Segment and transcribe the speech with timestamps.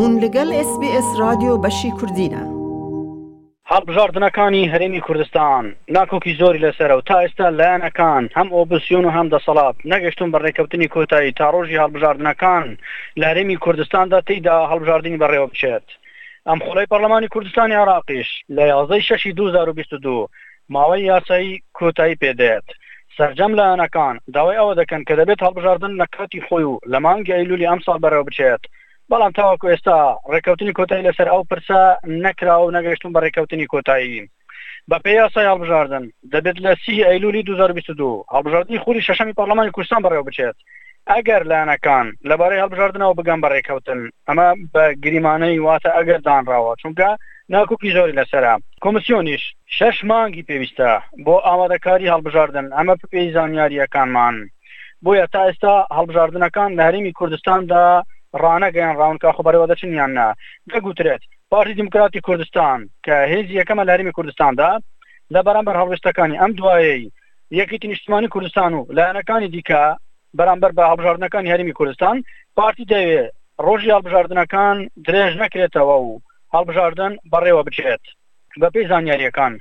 [0.00, 2.42] هون لەگەل SسBS رادیۆ بەشی کوردینە.
[3.72, 5.64] هەڵبژاردنەکانی هەرێمی کوردستان
[5.96, 11.32] ناکۆکی زۆری لەسەر و تا ئێستا لایەنەکان هەم ئۆبسیون و هەم دەسەڵات نەگەشتون بەڕێکەوتنی کۆتایی
[11.38, 12.64] تا ڕۆژی هەڵبژاردنەکان
[13.20, 15.86] لە هەرێمی کوردستاندا تیدا هەڵبژاردننی بەڕێوە بچێت.
[16.48, 20.28] ئەم خۆڵی پەرلەمانی کوردستانی عراقیش لە 11 شش 2022
[20.74, 22.66] ماوەی یاسایی کۆتایی پێدێت.
[23.16, 27.68] سرجەم لایەنەکان داوای ئەوە دەکەن کە دەبێت هەڵبژاردن لە کاتی خۆی و لە مانگی ئەیلولی
[27.70, 28.64] ئەم ساڵ بەرەوە بچێت
[29.10, 29.96] بەڵام تاواکو ئێستا
[30.32, 31.80] ڕێککەوتنی کۆتایی لەسەر ئەو پرسە
[32.24, 34.22] نەکرا و نەگەشتون بە ڕێککەوتنی کۆتایی
[34.90, 40.26] بە پێ یاسای هەڵبژاردن دەبێت لە سی ئەیلولی 2022 هەڵبژاردننی خوری شەشەمی پارلمانی کوردستان بەڕێوە
[40.28, 40.56] بچێت
[41.12, 47.08] ئەگەر لایەنەکان لەبارەی هەڵبژاردنەوە بگەم بە ڕێککەوتن ئەمە بە گریمانەی واتە ئەگەر دانراوە چونکە
[47.52, 49.42] ناکوکی زۆری لەسرە کۆمسیۆنیش
[49.76, 50.90] شش مانگی پێویستە
[51.24, 54.36] بۆ ئامادەکاری هەڵبژاردن ئەمە پێی زانیاریەکانمان
[55.04, 57.84] بۆیە تا ئێستا هەڵبژاردنەکان لە هەرمی کوردستاندا
[58.44, 60.28] ڕانەگەیان ڕاونکە خبرەوە دەچنیان نا
[60.72, 64.72] دەگوترێت پارتی دموکراتی کوردستان کە هێزی یەکەمە لاریمی کوردستاندا
[65.34, 67.12] لە بەرامبەر هەڵبشتەکانی ئەم دوایی
[67.60, 69.84] یەکیتی نیشتمانی کوردستان و لایەنەکانی دیکە
[70.38, 72.16] بەرامبەر بە هەبژاردنەکانی هەرمی کوردستان
[72.56, 73.30] پارتی دەوێت
[73.66, 76.10] ڕۆژی هەڵبژاردنەکان درێژ نەکرێتەوە و
[76.54, 78.02] هەڵبژاردن بەڕێوە بچێت
[78.60, 79.52] بە پێی زانیاریەکان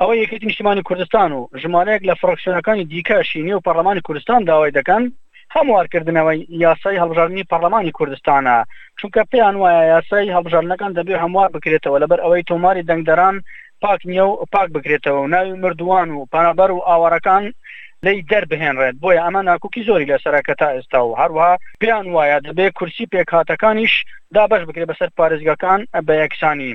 [0.00, 5.02] ئەوە یەکێتی نیشتمانی کوردستان و ژمارەیەک لە فڕکسیۆنەکانی دیکە شینی و پەرلەمانی کوردستان داوای دەکەن
[5.56, 8.56] هەموارکردنەوەی یاسای هەڵبژارنی پەرلەمانی کوردستانە
[9.00, 13.36] چونکە پێیان وایە یاسای هەڵبژارنەکان دەبێ هەموار بکرێتەوە لەبەر ئەوەی تۆماری دەنگدەران
[13.82, 17.44] پاک نیە و پاک بکرێتەوە و ناوی مردووان و پانابەر و ئاوارەکان
[18.04, 23.06] لی دەربهێنڕێت بۆیە ئەمە ناکوکی زۆری لەسەرەکە تا ئێستا و هەروها پێیان وایە دەبێ کورسی
[23.12, 23.94] پێکهاتەکانیش
[24.34, 26.72] دابش بکرێت بەسەر پارێزگەکان بە یەکسانی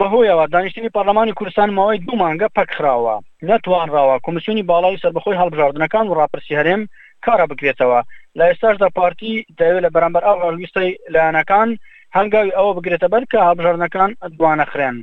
[0.00, 3.16] بەهۆیەوە دانیشتنی پەرلەمانی کوردستان ماوەی دوو مانگە پەکخراوە
[3.48, 6.82] نەتوانراوە کمیسیونی باڵای سەربەخۆی هەڵبژاردنەکان و ڕاپرسی هەرێم
[7.26, 8.00] کارە بکرێتەوە
[8.38, 11.70] لە ئێستاشدا پارتی دەوێت لە بەرامبەر ئاویستی لایەنەکان
[12.16, 14.96] هەنگاوی ئەوە بگرێتە بەر کە هابژارنەکان دوانەخرێن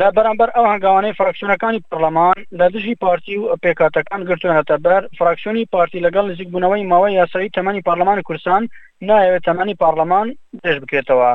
[0.00, 6.02] لە بەرامبەر ئەو هەنگاوانەی فراکسیۆنەکانی پەرلەمان لە دژی پارتی و پێکاتەکان گرتوێنێتە بەر فراکسیۆنی پارتی
[6.06, 8.62] لەگەڵ نزیک بوونەوەی ماوەی یاسایی تەمەنی پارلمانی کوردستان
[9.08, 10.28] نایەوێت تەمەنی پارلەمان
[10.62, 11.30] دێش بکرێتەوە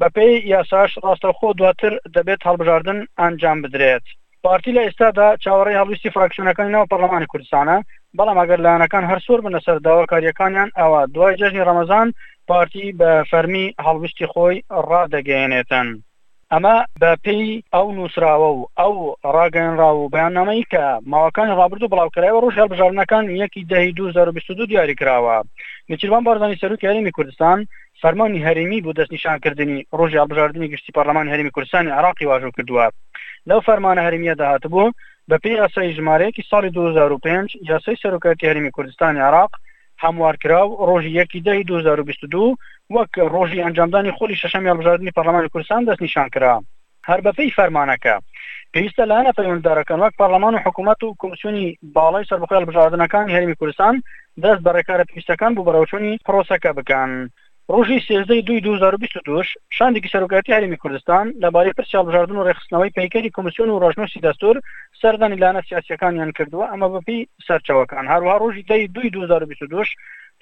[0.00, 4.06] بەپی یاساش ڕاستەخۆ دواتر دەبێت هەڵبژاردن ئەنجام بدرێت
[4.44, 7.78] پارتی لە ئێستادا چاوەڕی هەڵویستی فراکسیۆنەکانی ناو پەرلەمانی کوردستانە
[8.18, 12.08] بەڵام ئەگەر لایەنەکان هەر سوور بن لەسەر داواکاریەکانیان ئەوە دوای جەژنی ڕەمەزان
[12.48, 14.56] پارتی بە فەرمی هەڵگشتی خۆی
[14.88, 15.88] ڕدەگەێنێتن.
[16.52, 18.94] ئەمە بە پێی ئەو نووسراوە و ئەو
[19.34, 25.36] ڕاگەنرا و بەیانەمەی کە ماوەکان ڕابرد و بڵاوکرایەوە ڕوش هەڵبژارنەکان یەکی دەهی 2022 دیاری کراوە
[25.90, 27.58] نچیروان بارزانانی سەرو کاریمی کوردستان
[28.02, 32.86] فەرمانی هەرمی بۆ دەستنیشانکردنی ڕۆژی هەڵبژاردننی گشتی پەرلەمان هەرمی کوردستانی عراقی واژۆ کردووە
[33.48, 34.88] لەو فەرمانە هەرمیە داهات بوو
[35.30, 39.50] بە پێی ئەسای ژمارەیەکی ساڵی 2005 یاسەی سەرۆکەتی هەرمی کوردستانی عراق
[40.04, 42.56] هەموارکرا و ڕۆژی یەکی دەی 2022
[42.94, 46.54] وەک ڕۆژی ئەنجامدانی خۆلی شەشەمی هەڵبژاردننی پەرلەمانی کوردستان دەست نیشان کرا
[47.08, 48.14] هەر بەپی فەرمانەکە
[48.72, 51.66] پێویستە لاەنە پەیوەنددارەکان وەک پەرلەمان و حکوومەت و کمیسیۆنی
[51.96, 53.94] باڵی سەربخۆ هەڵبژاردنەکان هەرمی کوردستان
[54.42, 57.12] دەست بەڕێکارە پێویستەکان بوو بەرەوچوونی پرۆسەکە بکەن.
[57.74, 59.44] ڕۆژی سێزدەی دوی 2022
[59.78, 64.56] شاندێکی سەرۆکاتی هەرمی کوردستان لەبارەی پرسیال بژاردن و ڕێخستنەوەی پیکەری کمیسیۆن و ڕۆژنوسی دەستور
[65.02, 69.82] سەردانی لانە سیاسەکانیان کردووە ئەمە بەپی سەرچاوەکان هەروها ڕۆژی دەی دوی 2022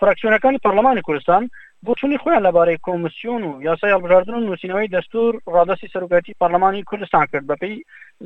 [0.00, 1.42] فراکسیۆنەکانی پەرلەمانی کوردستان
[1.86, 7.24] بۆ چونی خۆیان لەبارەی کۆمسیۆن و یاسای هەڵبژاردن و نووسینەوەی دەستور ڕادستی سەرۆکاتی پەرلەمانی کوردستان
[7.32, 7.72] کرد بەپی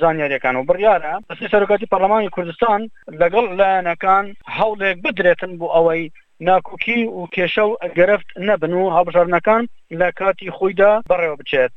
[0.00, 0.96] زانیاریەکان و بڕیاە
[1.30, 2.80] دەستی سەرۆکاتی پەرلەمانی کوردستان
[3.20, 4.24] لەگەڵ لایەنەکان
[4.56, 6.04] هەوڵێک بدرێتن بۆ ئەوەی
[6.40, 9.62] ناکوکی و کێشە و گرفت نەبن و هەبژارنەکان
[10.00, 11.72] لە کاتی خۆیدا بەڕێوە بچێت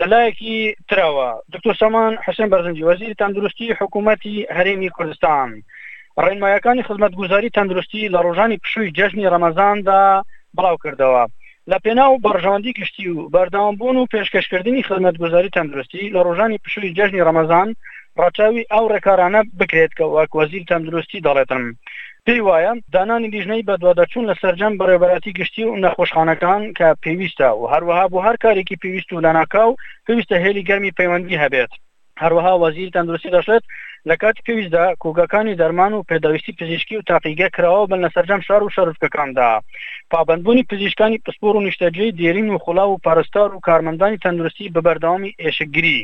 [0.00, 5.48] لەلایەکی ترەوە دکتۆر سەمان حسن بەرزنجی وەزیری تەندروستی حکوومەتی هەرێمی کوردستان
[6.24, 10.02] ڕێنمایەکانی خزمەت گوزاری تەندروستی لە ڕۆژانی پشووی جەژنی ڕەمەزاندا
[10.56, 11.24] بڵاو کردەوە
[11.70, 17.24] لە پێناو بەڕژەوەندی کشتی و بەرداوامبوون و پێشکەشکردنی خزمەت گوزاری تەندروستی لە ڕۆژانی پشووی جەژنی
[17.26, 17.68] ڕەمەزان
[18.22, 21.64] ڕچاوی ئەو ڕێکارانە بکرێت کە وەکوەزیر تەندروستی دەڵێتم
[22.28, 27.62] پێی وایە دانانی دیژنەی بەدوا دەچوون لە سەررجەم بەڕێبەتی گشتی و نەخۆشخانەکان کە پێویستە و
[27.72, 29.76] هەروەها بۆ هەر کارێکی پێویست و لەناکاو
[30.06, 31.72] پێویستە هێلی گەرمی پەیوەندی هەبێت
[32.22, 33.64] هەروەها وەزیر تەندروستی دەشێت
[34.08, 38.62] لە کاتی پێویستدا کۆگەکانی دەرمان و پێداویستی پزیشکی و تاقیگە کراوە بن لە سەررجەم شار
[38.64, 39.50] و شەرفەکاندا
[40.10, 46.00] پابندبوونی پزیشکانی پسپۆر و نیشتەجێی دێرین و خوڵا و پارستار و کارمەندانی تەندروستی بەبەرداوامی ئێشگیری.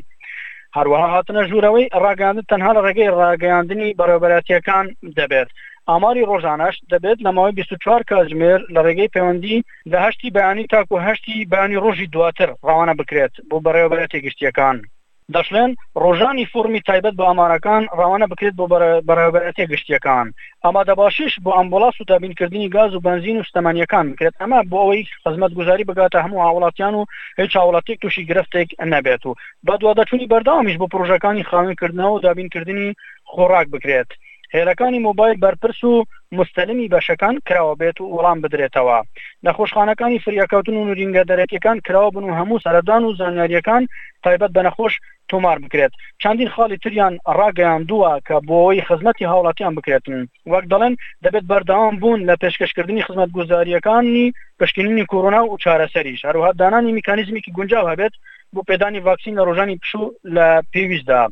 [0.77, 4.87] هەروەها هاتنە ژوورەوەی ڕاگەاندن تەنها لە ڕێگەی ڕاگەیاندنی بەڕێبەتیەکان
[5.19, 5.51] دەبێت
[5.93, 9.59] ئاماری ڕۆژانەش دەبێت لە ماوەی 24 کاتژمێر لە ڕێگەی پەیوەندی
[9.93, 14.77] لەهشتی بەیانی تاکو هەشتی بانی ڕۆژی دواتر ڕوانە بکرێت بۆ بەڕێوەبەرە تێگشتیەکان
[15.35, 15.71] دەشلێن
[16.03, 18.65] ڕۆژانی فورمی تایبەت بە ئامارەکان ڕوانە بکرێت بۆ
[19.09, 20.27] بەرەوەبەرە تێگشتیەکان
[20.65, 25.03] ئامادە باشش بۆ ئەمبلاس و تابینکردنی گاز و بنزین و ستەمانیەکان بکرێت ئەمە بۆ ئەوەی
[25.25, 27.03] خزمەت گوزاری بگاتە هەموو هاوڵاتیان و
[27.41, 29.33] هیچ هاوڵاتێک تووشی گرفتێک نەبێت و
[29.67, 32.89] بە دووادەچوونی بەرداوامیش بۆ پرۆژەکانی خاوێنکردنەوە و دابینکردنی
[33.33, 34.11] خۆراک بکرێت
[34.57, 36.05] هێلەکانی مۆبایل بەرپرس و
[36.39, 38.99] مستەلمی بەشەکان کراوە بێت و وڵام بدرێتەوە
[39.47, 43.83] نەخۆشخانەکانی فریاکەوتن و نورینگە دەرەکیەکان کراوە بن و هەموو سەردان و زانیاریەکان
[44.25, 44.95] تایبەت بە نەخۆش
[45.33, 45.91] تۆمار بکرێت
[46.23, 50.19] چندین خاڵی تریان ڕاگەیان دووە کە بۆەوەی خزمەتی هاوڵاتیان بکرێتن
[50.53, 54.25] وەک دەڵێن دەبێت بەرداوام بوون لە پێشکەشکردنی خزمەت گوزاریەکانی
[54.61, 58.13] پشکنینی کۆرونا و چارەسەریش هەروها دانانی میکانیزمێکی گونجاو هەبێت
[58.55, 61.23] بۆ پێدانی ڤاکسین لە ڕۆژانی پشوو لە پێویستدا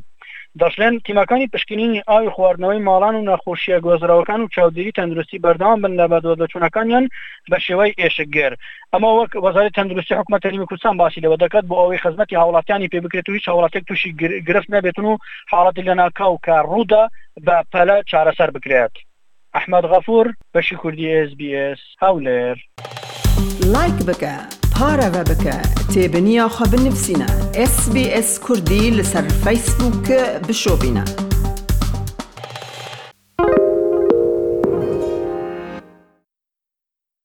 [0.61, 6.07] دەشلێن تیمەکانی پشکنینی ئاوی خواردنەوەی ماڵان و نەخۆشیە گۆزراوەکان و چاودێری تەندروستی بەردام بن لە
[6.13, 7.05] بەدۆدەچوونەکانیان
[7.51, 8.53] بە شێوەی ئێشگەر
[8.93, 13.27] ئەمە وەک وەزاری تەندروستی حکومەتەریمی کوردستان باسی لەوە دەکات بۆ ئەوەی خزمەتی هاوڵاتیانی پێ بکرێت
[13.29, 14.11] و هیچ هاوڵاتێک تووشی
[14.49, 15.15] گرفت نەبێتن و
[15.53, 17.05] حاڵەتی لە ناکاو کە ڕوودا
[17.47, 18.93] بە پەلە چارەسەر بکرێت
[19.57, 22.57] ئەحمد غەفور بەشی کوردی SسBS هاولێر
[23.75, 24.35] لایک بکە
[24.77, 25.57] پارەوە بکە
[25.95, 27.42] تێبنییاخوا بنووسینە.
[27.55, 30.13] اس بي اس كردي لسر فيسبوك
[30.49, 31.32] بشوبنا